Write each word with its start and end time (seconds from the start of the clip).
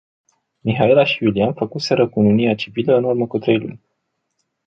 Mihaela 0.63 1.03
și 1.03 1.23
Iulian 1.23 1.53
făcuseră 1.53 2.07
cununia 2.09 2.55
civilă 2.55 2.97
în 2.97 3.03
urmă 3.03 3.27
cu 3.27 3.39
trei 3.39 3.57
luni. 3.57 3.81